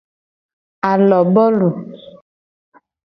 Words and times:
Alobolu. 0.91 1.69